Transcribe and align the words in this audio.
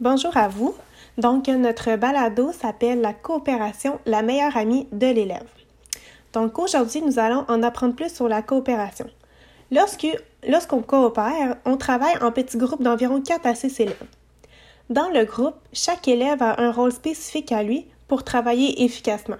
Bonjour 0.00 0.36
à 0.36 0.46
vous. 0.46 0.76
Donc, 1.16 1.48
notre 1.48 1.96
balado 1.96 2.52
s'appelle 2.52 3.00
La 3.00 3.12
coopération, 3.12 3.98
la 4.06 4.22
meilleure 4.22 4.56
amie 4.56 4.86
de 4.92 5.08
l'élève. 5.08 5.48
Donc, 6.32 6.56
aujourd'hui, 6.60 7.02
nous 7.02 7.18
allons 7.18 7.44
en 7.48 7.64
apprendre 7.64 7.96
plus 7.96 8.14
sur 8.14 8.28
la 8.28 8.40
coopération. 8.40 9.06
Lorsqu'on 9.72 10.82
coopère, 10.82 11.56
on 11.64 11.76
travaille 11.76 12.16
en 12.22 12.30
petits 12.30 12.58
groupes 12.58 12.80
d'environ 12.80 13.20
4 13.20 13.44
à 13.44 13.56
6 13.56 13.80
élèves. 13.80 14.06
Dans 14.88 15.08
le 15.08 15.24
groupe, 15.24 15.56
chaque 15.72 16.06
élève 16.06 16.44
a 16.44 16.60
un 16.60 16.70
rôle 16.70 16.92
spécifique 16.92 17.50
à 17.50 17.64
lui 17.64 17.84
pour 18.06 18.22
travailler 18.22 18.84
efficacement. 18.84 19.38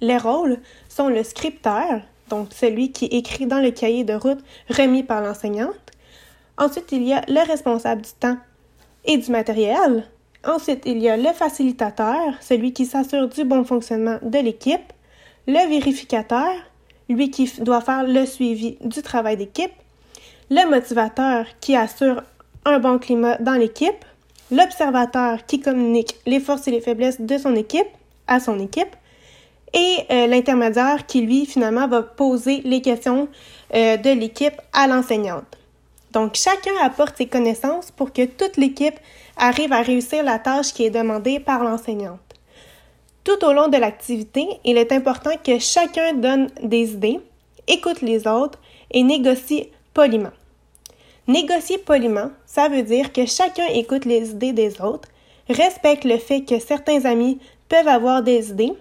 Les 0.00 0.16
rôles 0.16 0.58
sont 0.88 1.08
le 1.08 1.24
scripteur, 1.24 2.02
donc 2.28 2.52
celui 2.52 2.92
qui 2.92 3.06
écrit 3.06 3.46
dans 3.46 3.60
le 3.60 3.72
cahier 3.72 4.04
de 4.04 4.14
route 4.14 4.44
remis 4.70 5.02
par 5.02 5.22
l'enseignante. 5.22 5.74
Ensuite, 6.56 6.92
il 6.92 7.02
y 7.02 7.14
a 7.14 7.24
le 7.26 7.44
responsable 7.44 8.02
du 8.02 8.12
temps 8.12 8.36
et 9.08 9.16
du 9.16 9.32
matériel. 9.32 10.04
Ensuite, 10.44 10.84
il 10.86 10.98
y 10.98 11.08
a 11.08 11.16
le 11.16 11.32
facilitateur, 11.32 12.34
celui 12.40 12.72
qui 12.72 12.86
s'assure 12.86 13.28
du 13.28 13.42
bon 13.42 13.64
fonctionnement 13.64 14.18
de 14.22 14.38
l'équipe. 14.38 14.92
Le 15.48 15.68
vérificateur, 15.68 16.52
lui 17.08 17.30
qui 17.30 17.50
doit 17.60 17.80
faire 17.80 18.04
le 18.04 18.24
suivi 18.26 18.76
du 18.82 19.02
travail 19.02 19.36
d'équipe. 19.36 19.72
Le 20.50 20.70
motivateur 20.70 21.46
qui 21.60 21.74
assure 21.74 22.22
un 22.64 22.78
bon 22.78 22.98
climat 22.98 23.38
dans 23.38 23.54
l'équipe. 23.54 24.04
L'observateur 24.52 25.44
qui 25.46 25.60
communique 25.60 26.14
les 26.26 26.38
forces 26.38 26.68
et 26.68 26.70
les 26.70 26.80
faiblesses 26.80 27.20
de 27.20 27.36
son 27.36 27.56
équipe 27.56 27.88
à 28.26 28.40
son 28.40 28.58
équipe 28.60 28.94
et 29.74 29.96
euh, 30.10 30.26
l'intermédiaire 30.26 31.06
qui, 31.06 31.20
lui, 31.20 31.44
finalement, 31.44 31.88
va 31.88 32.02
poser 32.02 32.62
les 32.64 32.80
questions 32.80 33.28
euh, 33.74 33.96
de 33.96 34.10
l'équipe 34.10 34.54
à 34.72 34.86
l'enseignante. 34.86 35.57
Donc, 36.12 36.34
chacun 36.34 36.72
apporte 36.82 37.16
ses 37.16 37.26
connaissances 37.26 37.90
pour 37.90 38.12
que 38.12 38.24
toute 38.24 38.56
l'équipe 38.56 38.98
arrive 39.36 39.72
à 39.72 39.82
réussir 39.82 40.22
la 40.22 40.38
tâche 40.38 40.72
qui 40.72 40.84
est 40.84 40.90
demandée 40.90 41.40
par 41.40 41.62
l'enseignante. 41.62 42.20
Tout 43.24 43.44
au 43.44 43.52
long 43.52 43.68
de 43.68 43.76
l'activité, 43.76 44.46
il 44.64 44.78
est 44.78 44.92
important 44.92 45.32
que 45.44 45.58
chacun 45.58 46.14
donne 46.14 46.48
des 46.62 46.92
idées, 46.92 47.20
écoute 47.66 48.00
les 48.00 48.26
autres 48.26 48.58
et 48.90 49.02
négocie 49.02 49.68
poliment. 49.92 50.32
Négocier 51.26 51.76
poliment, 51.76 52.30
ça 52.46 52.70
veut 52.70 52.82
dire 52.82 53.12
que 53.12 53.26
chacun 53.26 53.66
écoute 53.66 54.06
les 54.06 54.30
idées 54.30 54.54
des 54.54 54.80
autres, 54.80 55.10
respecte 55.50 56.04
le 56.04 56.16
fait 56.16 56.40
que 56.40 56.58
certains 56.58 57.04
amis 57.04 57.38
peuvent 57.68 57.86
avoir 57.86 58.22
des 58.22 58.50
idées 58.50 58.72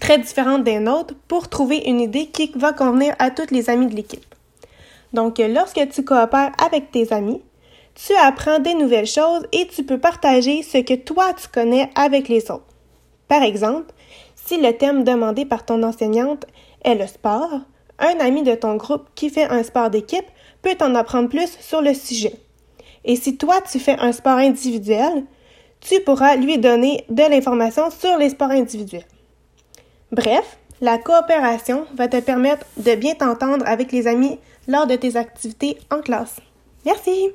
très 0.00 0.18
différentes 0.18 0.64
des 0.64 0.80
nôtres 0.80 1.14
pour 1.28 1.48
trouver 1.48 1.78
une 1.86 2.00
idée 2.00 2.26
qui 2.26 2.50
va 2.56 2.72
convenir 2.72 3.14
à 3.20 3.30
tous 3.30 3.52
les 3.52 3.70
amis 3.70 3.86
de 3.86 3.94
l'équipe. 3.94 4.34
Donc, 5.12 5.38
lorsque 5.38 5.88
tu 5.90 6.04
coopères 6.04 6.52
avec 6.64 6.90
tes 6.90 7.12
amis, 7.12 7.42
tu 7.94 8.14
apprends 8.14 8.58
des 8.58 8.74
nouvelles 8.74 9.06
choses 9.06 9.46
et 9.52 9.66
tu 9.66 9.84
peux 9.84 9.98
partager 9.98 10.62
ce 10.62 10.78
que 10.78 10.94
toi 10.94 11.32
tu 11.34 11.48
connais 11.48 11.90
avec 11.94 12.28
les 12.28 12.50
autres. 12.50 12.64
Par 13.28 13.42
exemple, 13.42 13.92
si 14.34 14.60
le 14.60 14.72
thème 14.72 15.04
demandé 15.04 15.44
par 15.44 15.64
ton 15.64 15.82
enseignante 15.82 16.46
est 16.84 16.94
le 16.94 17.06
sport, 17.06 17.60
un 17.98 18.18
ami 18.20 18.42
de 18.42 18.54
ton 18.54 18.76
groupe 18.76 19.08
qui 19.14 19.30
fait 19.30 19.44
un 19.44 19.62
sport 19.62 19.90
d'équipe 19.90 20.24
peut 20.62 20.74
t'en 20.74 20.94
apprendre 20.94 21.28
plus 21.28 21.58
sur 21.60 21.82
le 21.82 21.94
sujet. 21.94 22.34
Et 23.04 23.16
si 23.16 23.36
toi 23.36 23.60
tu 23.70 23.78
fais 23.78 23.98
un 23.98 24.12
sport 24.12 24.38
individuel, 24.38 25.24
tu 25.80 26.00
pourras 26.00 26.36
lui 26.36 26.58
donner 26.58 27.04
de 27.08 27.22
l'information 27.22 27.90
sur 27.90 28.16
les 28.18 28.30
sports 28.30 28.50
individuels. 28.50 29.06
Bref, 30.12 30.58
la 30.80 30.98
coopération 30.98 31.86
va 31.94 32.08
te 32.08 32.20
permettre 32.20 32.66
de 32.76 32.94
bien 32.94 33.14
t'entendre 33.14 33.66
avec 33.66 33.92
les 33.92 34.06
amis 34.06 34.38
lors 34.66 34.86
de 34.86 34.96
tes 34.96 35.16
activités 35.16 35.78
en 35.90 36.00
classe. 36.00 36.40
Merci! 36.84 37.30